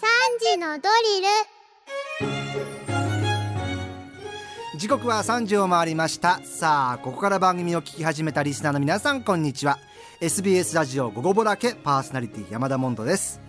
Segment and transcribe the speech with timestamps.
[0.00, 0.82] 時のドリ
[1.22, 1.28] ル。
[4.78, 6.40] 時刻は3時を回りました。
[6.44, 9.78] さあここから番組を聞き始めたリスナーの皆さんこんにちは。
[10.20, 13.40] SBS ラジオ午後ぼらけパーソナリティ山田モンドです。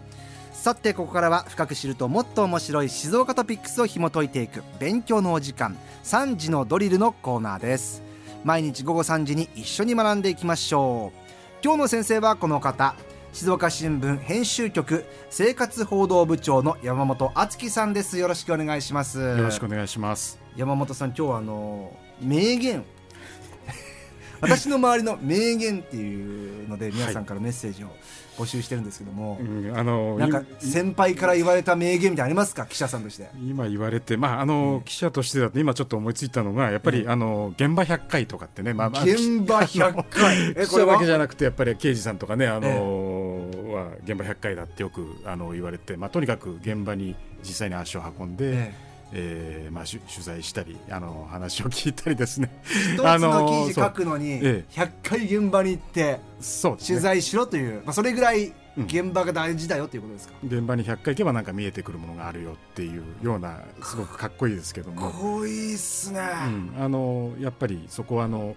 [0.54, 8.02] さてここからは深く知るともっと面白い静岡トピックスを紐解いていく勉強のお時間3時のドリルのコーナーです。
[8.46, 11.18] 毎日午後3時に一緒に学んでいきましょう。
[11.62, 12.96] 今日の先生はこの方。
[13.34, 18.18] 静岡新聞編集局生活報道部長の山本敦樹さんです。
[18.18, 19.20] よろしくお願いします。
[19.20, 20.40] よろしくお願いします。
[20.56, 22.84] 山本さん今日はあの名言。
[24.42, 27.88] 私の周りの名言っていうので皆さんからメッセージを
[28.38, 32.68] 募集してるんですけども、はいうん、あのなんか先輩から言われた名言みたいなありますか？
[32.68, 33.30] 記者さんとして。
[33.44, 40.54] 今言われてまああの、記者としてだと今ちょっと思いついたのがやっぱり、あの現場100回とかってね、まあ、現場100回？
[40.68, 42.68] 記者だけじゃなくてやっぱり刑事さんとかねあの、
[43.78, 48.88] は現場100回だってよくあの言われてまあとにかく現場に実際に足を運んで、ええ。
[49.14, 52.50] えーまあ、取材したりあの話を聞いたりですね。
[52.66, 56.20] 一つの記事書くのに100回現場に行って
[56.86, 65.02] 取材しろという、まあ、それぐらい現場が大事だよということですか、うん、現場に100回行けばなんか見えてくるものがあるよっていうようなすごくかっこいいですけども。
[65.02, 68.56] かっこいいっすね、うん、あのやっぱりそこはあのうん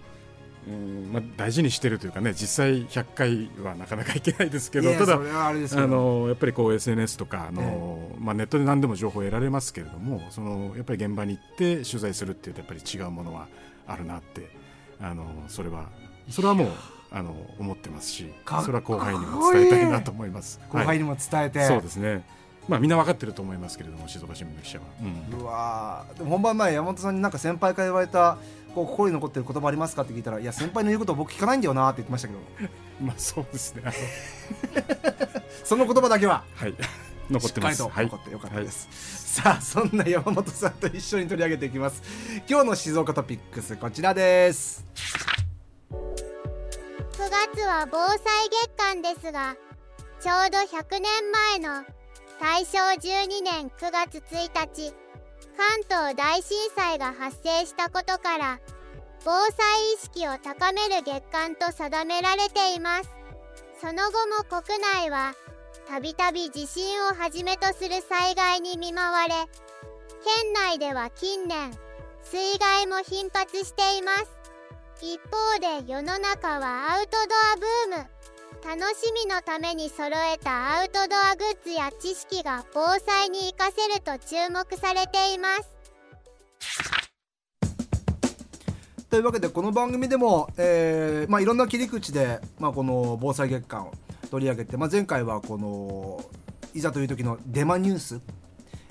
[1.12, 5.16] まあ、大事にしてるというかね実際100回はなかなかいけないですけどただあ
[5.86, 13.48] のやっぱりこう SNS とかあの、えまあ、ネットで何でも情報を得られますけれどもそのやっぱり現場に行って取材するっていうとやっぱり違うものは
[13.86, 14.50] あるなって
[15.00, 15.88] あのそれは
[16.28, 16.68] それはもう
[17.10, 18.30] あの思ってますし
[18.62, 20.60] それは後輩にも伝えたいなと思います。
[20.68, 22.24] 後輩にも伝えて、はい、そうですね。
[22.68, 28.38] まあみんな分かってると思いますけれども静岡新聞の記者は、うん、うわでも本番前山本さんになんか先輩から言われた
[28.74, 32.40] こう心に残ってる言葉ありますかって聞いたらいや先輩の言うことを僕聞かないんだよなって言ってましたけど。
[33.00, 33.82] まあそうですね。
[35.64, 36.44] その言葉だけは。
[36.54, 36.74] はい。
[37.30, 37.82] 残ってます。
[37.82, 42.02] 残ってよかったです、はい、さあそんな山本さんと一緒に取り上げていきます。
[42.48, 44.84] 今日の静岡トピックスこちらです。
[45.90, 49.54] 9月は防災月間ですが
[50.20, 51.84] ちょうど100年前の
[52.40, 54.94] 大正12年9月1日
[55.60, 58.60] 関東大震災が発生したことから
[59.26, 63.10] 防災意識を高める月間と定められています。
[63.78, 65.34] その後も国内は
[65.86, 69.34] たびたび地震をはじめとする災害に見舞われ
[70.24, 71.72] 県内では近年
[72.22, 74.30] 水害も頻発しています。
[75.02, 77.56] 一方で世の中はアウトドア
[77.90, 78.19] ブーム。
[78.62, 85.80] 楽しみのために揃えたアウトドアグッズや知識が防災に活かせると注目されています。
[89.08, 93.92] というわけでこの番組でも、えーまあ、いろんな切り口で、まあ、この防災月間を
[94.30, 96.22] 取り上げて、まあ、前回はこの
[96.74, 98.20] いざという時のデマニュース、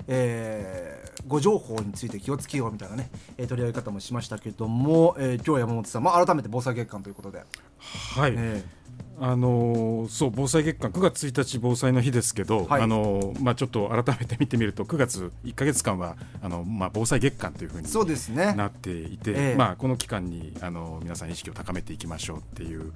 [0.08, 3.08] えー、ご情報について気をつけようみたいなね、
[3.38, 7.44] えー、取り上げ方もしましたけども、えー、今日山本さん、まあ、改めて防災月間ということで。
[7.78, 8.79] はい、えー
[9.22, 22.92] あのそう防災月間9月1日防災の日ですけど、はい、あのまあ、ちょっと改めて見てみると9月1か月間はあの、まあ、防災月間というふうにそうです、ね、なっていて、ええ、まあ、この期間にあの皆さん意識を高めていきましょうっていう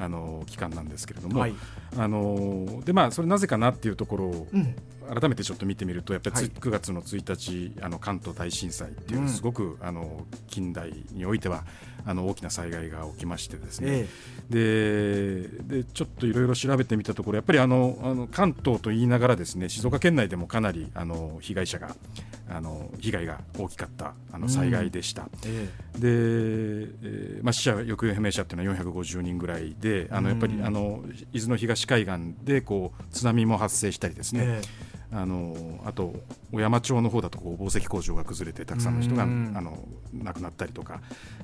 [0.00, 1.54] あの期間なんですけれども、はい、
[1.98, 4.74] あのでまあ、それなぜかなっていうところを、うん
[5.06, 11.64] 改めてちょっと見てみるとやっぱり、はい、9月の1日あの関東大震災っていうすごく、うん、あの近代においては
[12.04, 14.06] あの大きな災害が起きましてですね、
[14.54, 21.96] えー、ででちょっといろいろ調べてみたところやっぱりあのあの関東と言いながらですね静岡県内でもかなりあの被害者が
[22.48, 25.22] あの被害が大きかったあの災害でした。
[25.22, 25.68] うんえ。
[25.98, 26.08] ー、で、
[27.02, 31.02] えーまあ、死者行方不明者っていうのは450人ぐらいであのやっぱりあの
[31.32, 36.12] 伊豆の東海岸でこう津波も発生したりですね、えーあのあと
[36.52, 39.78] 小山町の方だとこう紡績工場が崩れてたくさんの人があの
[40.12, 41.00] 亡くなったりとか、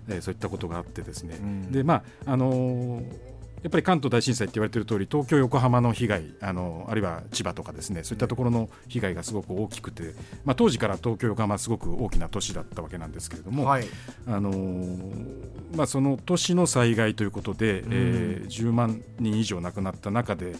[0.08, 1.38] えー、そういったことがあってですね、
[1.70, 3.31] でまああのー
[3.62, 10.14] やっぱり関東大震災って言われている通り東京、横浜の被害あのあるいは千葉とかですねそういったところの被害がすごく大きくて、
[10.44, 13.84] まあ、当時から東京、横浜はすごく大きな都市だったわけなんですけれども、はい、
[14.26, 14.52] あの
[15.76, 20.56] まあ、その都市の災害ということで、うん、えー、10万人以上亡くなった中で、うん、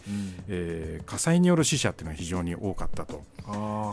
[0.48, 3.22] えー、火災による死者っていうのは非常に多かったと、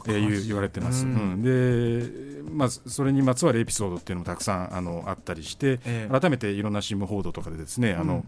[0.07, 1.06] えー、言われてます。
[1.06, 8.25] うん、でまあ、それにまつわるエピソードっていうのもたくさんあのあったりして、えー、改めていろんな新聞報道とかでですね、あの、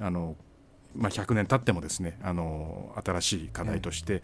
[0.00, 0.36] あの
[0.94, 4.22] まあ、100年経ってもですねあの新しい課題として、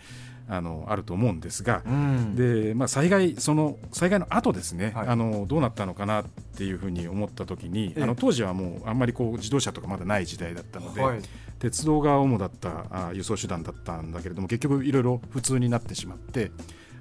[0.49, 6.25] あのあると思うんですが、うん、でまあ、災害その災害の後ですね、はい、あのどうなったのかなっ
[6.57, 11.21] ていうふうに思った時に、あの当時はもうあんまりこう自動車とかまだない時代だったので、はい、
[11.59, 16.51] 鉄道が主だったあ輸送手段だったんだけれども結局いろいろ普通になってしまって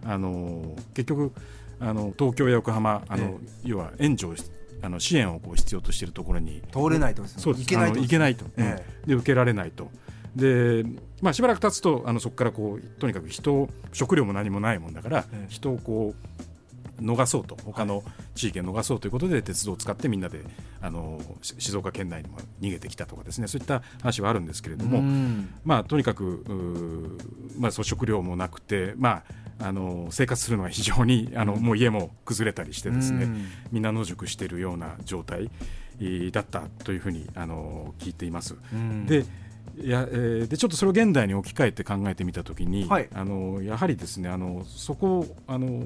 [0.05, 1.33] あの結局
[1.79, 4.33] あの東京や横浜あの、要は援助
[4.83, 6.62] あの支援をこう必要としているところに。
[6.71, 7.65] 通れないと、そうです。
[7.65, 9.89] 行けないと行けないと、ええ、で受けられないと。
[10.35, 10.83] で、
[11.21, 16.44] まあ、しばらく経つとあのそこからこうとにかく人を食料も何もないもんだから、え、人をこう
[17.01, 18.03] 逃そうと他の
[18.35, 20.41] 地域を逃そうということで鉄道を使ってみんなで
[20.81, 25.01] あの静岡県内にも逃げてきたとかですねそういった話はあるんですけれども、
[25.63, 26.43] まあ、とにかく
[27.57, 29.23] まあ、食料もなくて、ま
[29.59, 33.27] あ、あの生活するのが非常にあの、もう家も崩れたりしてですね、
[33.71, 33.83] みん。
[33.83, 35.49] な野宿しているような状態
[36.31, 38.55] だったというふうにあの聞いています。
[39.05, 39.25] で
[39.75, 45.85] いやえー、でちょっとそれを現代に置き換えて考えてみたときに、はい、あのやはりですねあのそこあの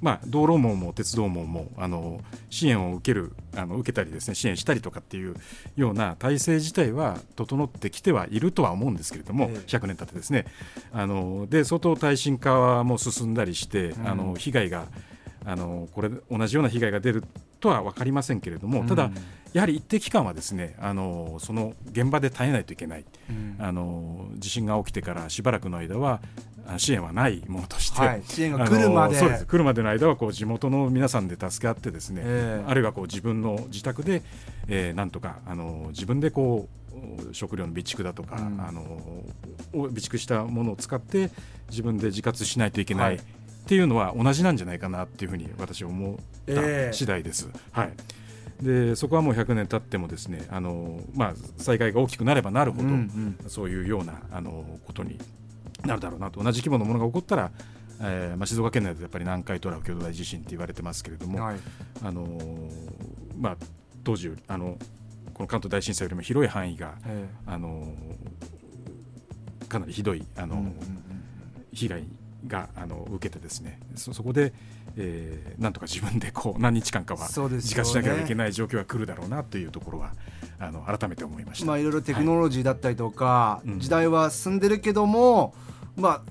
[0.00, 2.20] まあ、道路網も鉄道網もあの
[2.50, 5.34] 支援を受けるあの受けたりですね支援したりとかっていう
[5.76, 10.46] ような体制自体は整ってきてはいるとは思うんですけれども、えー、100年経ってですね。
[10.92, 14.86] あので相当耐震化も進んだりして、うん、あの被害が
[15.44, 17.24] あのこれ同じような被害が出る
[17.60, 19.10] とは分かりませんけれども、ただ、
[19.54, 26.20] やはり一定期間はですねあのその現場で耐えないといけない、うん、あの地震が起きてからしばらくの間は
[26.78, 29.16] 支援はないものとして、はい、支援が来るまで。
[29.16, 29.46] そうです。
[29.46, 34.22] 来るまでの間はこう地元の皆さんで助け合ってですね、えー、あるいはこう自分の自宅で、
[34.68, 36.84] えー、なんとかあの自分でこう
[37.34, 38.82] 食料の備蓄だとか、うん、あの
[39.72, 41.30] 備蓄したものを使って
[41.70, 43.20] 自分で自活しないといけない、はい、っ
[43.66, 47.48] ていうのは同じなんじゃないかなっていうふうに私は思った次第です。
[47.52, 47.92] えー、はい。
[48.62, 55.18] でそこはもう100年経ってもですねあの、まあ、災害が大きくなればなるほど、うんうん、そういうようなあのことに
[55.84, 56.42] なるだろうなと。
[56.42, 57.50] 同じ規模のものが起こったら、
[58.00, 61.56] えーまあ、静岡県内でやっぱり南海トラフ巨大地震って言われてますけれども、はい、
[62.02, 62.26] あの
[63.36, 63.56] まあ、
[64.02, 64.78] 当時あの
[65.32, 67.94] この関東大震災よりも広い範囲が、えー、あの
[69.68, 70.74] かなりひどいあの、うんうんうん、
[71.72, 72.04] 被害
[72.46, 74.52] があの受けてですねそこで、
[74.96, 80.12] えー、なんとか自分でこう何日間かは自活しなければいけない状況が来るだろうなというところは
[80.68, 81.92] あの改めて思いました、まあ、いろい。
[81.94, 85.54] ろテクノロジーだったりとか、はい、時代は進んでるけども、
[85.96, 86.22] まあ、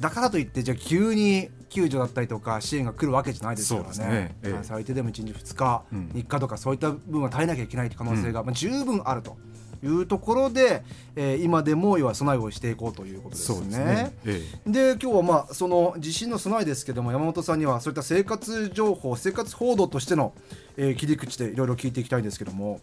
[0.00, 4.36] だからといってじゃあ急に救助だったりとか支援が来るわけじゃないですからね、ね。
[4.42, 9.36] ええ、最低でも1日2日、うん、3日とかそういった部分は耐えなきゃいけない可能性が、うん、まあ、十分あると。
[9.84, 10.82] いうところで、
[11.16, 13.76] えー、今でも要は備えをしていこうということですね。
[13.76, 14.12] で、ね。
[14.24, 20.32] ええ、今日はまあその地震の備えですけども山本さんにはそういった生活情報生活報道としての、
[20.78, 22.80] えー、切り口でいろいろ聞いていきたいんですけども。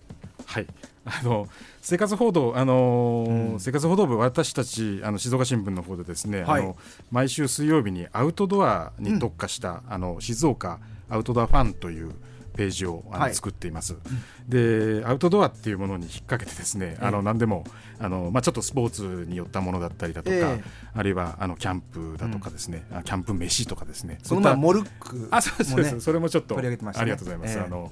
[0.54, 0.68] はい。
[1.06, 1.48] あの
[1.82, 6.78] 生活報道、あのーうん、生活報道部、私たちあの静岡新聞の方でですね、はい、あの
[7.12, 10.80] 毎週水曜日にアウトドアに特化した、うん、あの静岡
[11.10, 12.14] アウトドアファンという
[12.56, 13.96] ページをあの、はい、作っています。
[14.48, 17.66] でアウトドアっていうものに引っ掛けてですね、あの何でも
[18.00, 20.64] あの、まあ、ちょっとスポーツによったものだったりだとか、えー、
[20.94, 27.58] あるいはあのキャンプだとかですね、うん、キャンプ飯とかですねその前モルック、あそうです、ね、それもちょっと、ね、ありがとうございます。
[27.58, 27.92] えー、あの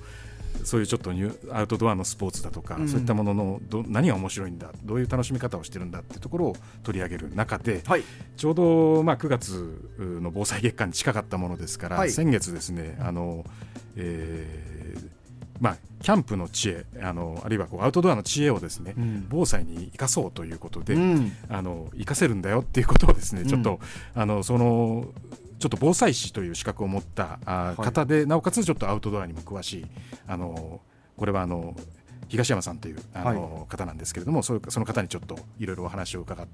[0.64, 8.04] そういうちょっとニュアウトドアのスポーツだとか、うん、そういったもののど何が面白いんだどういう楽しみ方をしてるんだっていうところを取り上げる中で、はい、
[8.38, 13.46] ちょうど、まあ、9月の防災月間に近かったものですから、はい、先月ですねあの、
[13.96, 14.72] えー
[15.62, 23.80] まあ、キャンプの知恵あのあるいはこうアウトドアの知恵をですね、うん、防災に生かそうということで、うん、あの生かせるんだよっていうことをですね、ちょっと
[24.16, 25.06] あのその
[25.62, 29.86] ちょっと防災士という資格を持ったあ、方で、なおかつちょっとアウトドアにも詳しい
[30.28, 30.82] あの
[31.16, 31.76] これはあの
[32.30, 36.48] 東山さんというあの、はい、方なんですけれどもそその方にちょっといろいろお話を伺っ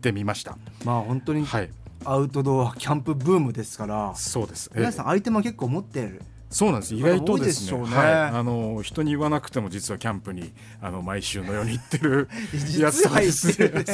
[0.00, 0.56] てみました。
[0.84, 1.70] まあ本当に、はい、
[2.06, 4.70] アウトドアキャンプブームですからそうです。
[4.74, 6.22] 皆さんアイテムは結構持ってる
[6.54, 6.94] そうなんです。
[6.94, 12.28] 意外とですね、ね、はい、あの人に言わなくても実はキャンプにあの毎週のように行ってる
[12.78, 13.68] やつなんですね。
[13.70, 13.84] ね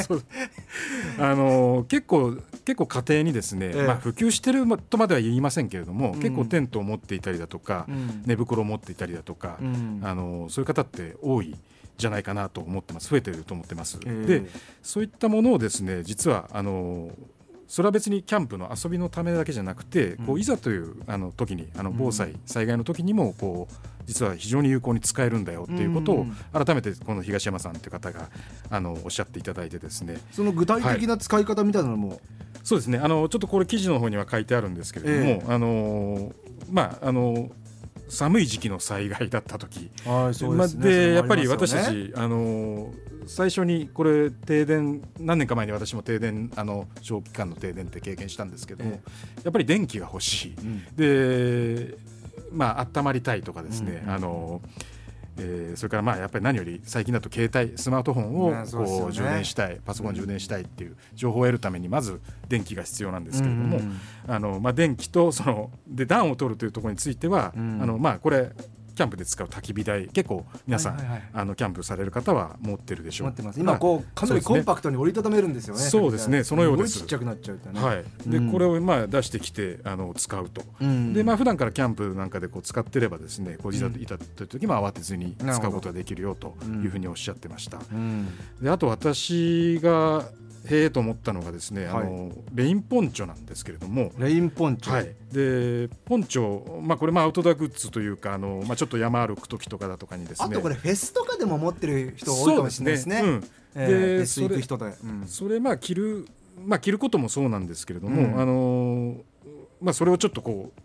[1.17, 11.55] あの結構結構家庭にですね、ええ、まあ普及してるとまでは言いませんけれども、うん、結構テントを持っていたりだとか、うん、寝袋を持っていたりだとか、うん、あのそういう方って多い。
[11.97, 13.09] じゃないかなと思ってます。
[13.09, 14.49] 増えてると思ってます、えー、で
[14.81, 17.11] そういったものをですね実はあの
[17.71, 23.73] それは別にキャンプの遊びのためだけじゃなくて、こういざというあの時にあの防災、災害の時にもこう
[24.05, 28.27] 実は非常に有効に使えるんだよっていうことを改めてこの東山さんという方が
[28.69, 30.19] あのおっしゃっていただいてですね。
[30.33, 32.19] その具体的な使い方みたいなのも、はい、
[32.63, 32.99] そうですね。
[32.99, 36.31] あのちょっとこれ記事の方には書いてあるんですけれども、えー、あの
[36.69, 37.49] まああの
[38.07, 40.55] 寒い時期の災害だった時、はい、で、ね。
[40.55, 42.91] まあ、やっぱり私たち、あの
[43.25, 48.99] 最初にこれ停電何年か前に私も停電あの長期間の停電って経験したんですけども、
[49.43, 51.97] やっぱり電気が欲しい、うん、で
[52.51, 54.61] まあ温まりたいとかですね、うん、あの
[55.37, 62.19] えー、それからまあやっぱり何より最近だと携帯スマートフォンをこう充電したい、パソコン充電したいっていう情報を得るためにまず
[62.49, 63.79] 電気が必要なんですけれども、
[64.27, 68.51] あのまあ、電気とそので暖を取るというところについては、あのまあこれ
[69.01, 73.33] キャンプで使う焚き火台結構皆さん、はいはいはい、あのキャンプされる方は持ってるでしょう。
[73.57, 75.81] 今こうかなりコンパクトに折りたためるんですよね。
[75.81, 76.43] そうですね。
[76.43, 76.99] そのようです。
[76.99, 77.81] ちっちゃくなっちゃうね。
[77.81, 78.03] はい。
[78.27, 80.61] で、うん、これをまあ出してきてあの使うと。
[80.79, 87.79] うん、でまあ普段からキャンプなんかでこう使ってればですね、こういざいたという時も慌てずに使うことができるよというふうにおっしゃってました。
[88.61, 90.25] であと私が
[90.69, 103.41] へえと思ったのがですね、はい、あのレインポンチョなんですけれどもレインポンチョ、はい、でポンチョ、まあ、これまあアウトドアグッズというかあの、まあ、ちょっと山歩く時とかだとかにですねあとこれフェスとかでも持ってる人多いかもしれないですね。
[103.73, 104.61] で、それ
[105.27, 106.27] それまあ着る
[106.65, 109.17] まあ着ることもそうなんですけれども、うん、あの
[109.81, 110.81] まあそれをちょっとこう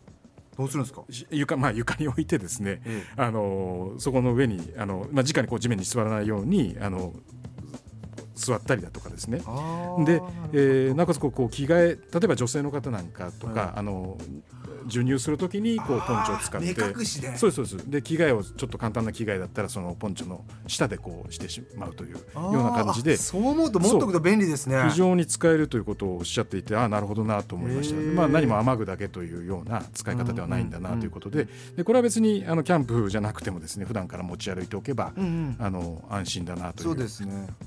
[0.56, 1.02] どうするんですか？
[1.30, 7.12] 床,、まあ、床に置いてですね、ええ、あのそこの上にあの、まあ、直にこう地面に座らないようにあの
[8.37, 9.38] 座ったりだとかですね。
[9.38, 14.19] で、えー、なおかつこうこう着替え例えば女性の方なんかとか、はい、あの
[14.85, 17.37] 授乳するときにこうポンチョを使って。
[17.37, 17.90] そうそうです。
[17.90, 23.16] で着替えをちょっと簡単な着替えだったらそのポンチョの下でこうしてしまうというような感じで。
[23.16, 24.85] そう思うと持っとくと便利ですね。
[24.90, 27.97] 非常に使えるということをおっしゃっていてああなるほどなと思いました。
[28.14, 31.49] まあ何も雨具だけというような使い方ではないんだなということで。
[31.76, 36.97] でこれは別にあのキャンプじゃなくてもですね普段から持ち歩いておけば、うんうん、あの安心だなという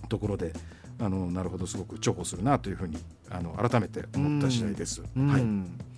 [0.08, 0.54] ところで。
[1.00, 2.98] あのなるほどすごく重宝するなというふうに
[3.30, 5.02] あの改めて思った次第です。
[5.02, 5.90] はい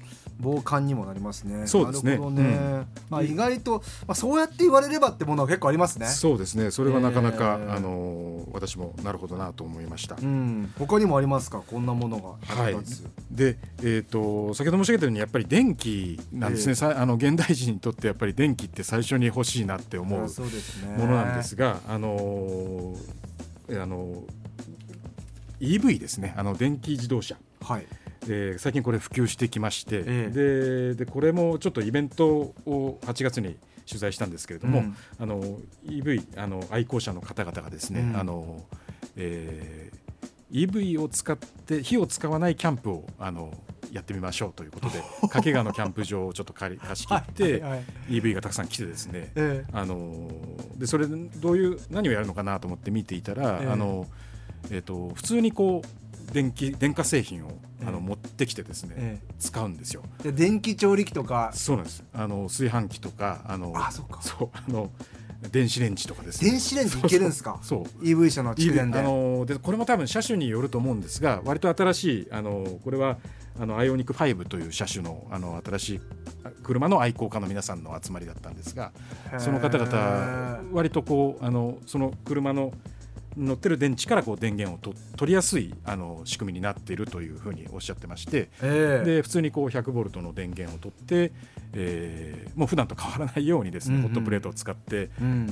[0.42, 1.68] 防寒にもなりますね。
[1.68, 2.18] そうですね。
[2.18, 6.08] ねうん、まあ意外とまあそうやって言われればってものは結構ありますね。
[6.08, 6.72] そうですね。
[6.72, 10.18] それはなかなか、えー、あの私もなるほどなと思いました。
[10.22, 10.74] うん。
[10.78, 11.62] 他にもありますか？
[11.66, 12.76] こんなものがはい。
[13.30, 16.74] でえっ、ー、と先ほど申し上げたようにやっぱり電気なんですね。
[16.74, 22.96] えー、 あの現代人にとってやっぱり電気って最初に欲しいなって思うものなんですが、あの
[23.70, 24.24] あの
[25.62, 26.34] EV ですね。
[26.36, 27.86] あの電気自動車、はい。
[28.26, 35.42] で最近これ普及してきまして、ええ、ででこれもちょっとイベントを8月に取材したんですけれども、うん、あの
[35.86, 38.64] EV あの愛好者の方々がですね、うん、あの
[39.18, 43.52] えー、EV を使って火を使わないキャンプをあの
[43.92, 50.30] やってみましょうということで 掛川のキャンプ場をちょっと借り貸し切って、はいはい、EV がたくさん来てですね、えあの
[50.78, 53.68] でそれどういう何をやるのかなと思って見ていたら、え。
[53.68, 54.08] あの
[54.70, 60.04] えーと、普通にこう電気電化製品をあの、持ってきてですね、ええ、使うんですよ。
[60.24, 61.52] で電気調理器とか。
[61.54, 62.04] そうなんです。
[62.14, 64.22] あの炊飯器とかあのあそうか。
[64.22, 64.92] そうあの
[65.52, 66.52] 電子レンジとかですね。
[66.52, 67.58] 電子レンジいけるんですか？
[67.64, 68.04] そう。
[68.04, 69.00] EV 車の蓄電で。
[69.00, 73.18] あのでこれも多分車種によると思うんですが割と新しいあのこれは
[73.60, 76.02] あのアイオニック5という車種のあの新しい
[76.62, 78.92] 車の愛好家の皆さんの集まりだったんですが
[79.40, 82.72] その方々割とこうあのその車の
[83.38, 91.32] 乗ってる電池からこう電源をと取りやすいあの仕組みになっているというふうにおっしゃってまして、えー、で普通にこう100ボルトの電源を取って、
[91.74, 95.10] えー、もう普段と変わらないようにですね、うんうん、ホットプレートを使って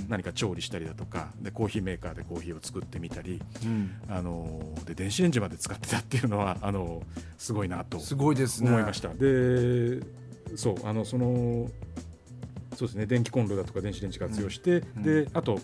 [0.09, 7.01] 何か調理したりだとかでコーヒーメーカーでコーヒーを作ってみたり、うん、あので電子レンジまで使ってたっていうのはあの
[7.37, 8.33] すごいなと思
[8.79, 9.09] いました。
[9.09, 10.01] で
[10.55, 11.69] そうあのその
[12.75, 15.59] そうですね電気コンロだとか電子レンジ活用して、うん、であと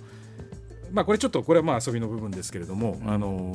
[0.95, 3.53] まあこれちょっとこれはまあ遊びの部分ですけれども、あの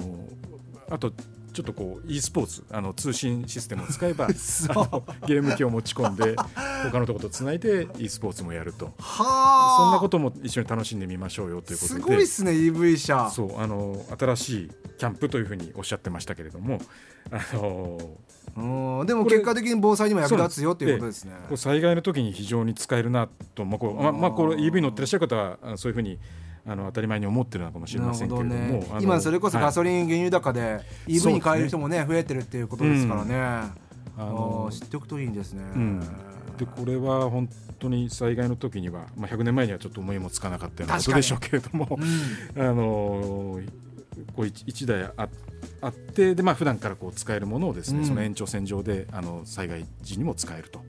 [0.91, 4.27] あとちょっとこう e スポーツあの通信システムを使えば
[5.27, 6.37] ゲーム機を持ち込んで
[6.85, 8.93] 他のところとつないで e スポーツもやると。
[8.99, 12.01] そんなことも一緒に楽しんでみましょうよということで。
[12.01, 13.31] すごいですね EV 車。
[13.31, 16.79] そうあの新しいキャンプというふうにおっしゃってましたけれども
[17.31, 17.99] あの
[19.01, 21.33] うんでも結果的に防災にも役立つよということですね。
[21.57, 26.19] 災害の時に非常に使えるなと、まあこうままあ、これ EV 乗ってらっしゃる方はそういうふうに
[26.67, 33.73] あの当たり前に思ってるのかもしれませんけれども、ね、今それこそガソリン、原油高で EV に変える人もね増えてるっていうことですからね、うん、あ
[34.19, 35.63] の知っておくといいんですね。
[35.75, 36.01] うん、
[36.59, 37.49] でこれは本
[37.79, 42.03] 当に災害の時には、まあ、100年前にはちょっと思いもつかなかったようなことでしょうけれども、うん、
[42.63, 43.61] あの
[44.37, 45.29] こう 1, 台あ
[45.83, 50.81] あってで、まあ普段からこう使えるものをですね、うん、その延長線上であの災害時にも使えると。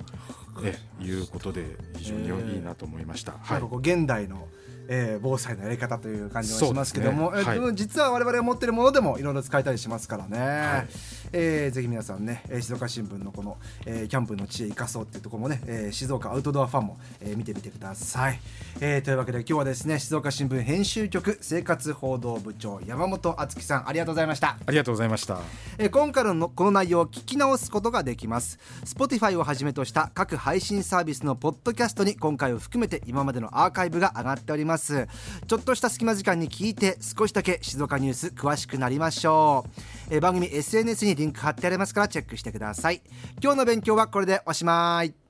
[0.64, 1.66] えいうことで
[1.98, 3.34] 非常にいいなと思いました。
[3.42, 4.48] はい、現代の
[4.94, 7.44] えー、防災のやり方という感じはしますけども、ね。
[7.44, 10.88] はい、え実は我々が持っているものでもいろいろ使えたりしますからね、はい、
[11.32, 18.40] えー、ぜひ皆さんね静岡新聞のこの、えー、キャンプの知恵生かそうっていうところもね、えー、静岡アウトドアファンも、えー、見てみてください、
[18.82, 24.58] えー、というわけで今日はですね静岡新聞編集局生活報道部長山本敦樹さんありがとうございました。
[24.66, 25.40] ありがとうございました、
[25.78, 28.60] えー、今回のこの内容を聞き直すことができます。
[28.84, 34.81] Spotify をはじめとした各配信サービスのポッドキャストに今回を含めて今までのアーカイブが上がっております
[35.48, 39.66] ちょっとした隙間時間に聞いて少しだけ静岡ニュース詳しくなりましょ
[40.12, 43.02] う、え、番組 SNS にリンク貼ってありますからチェックしてください。
[43.42, 45.21] 今日の勉強はこれでおしまい。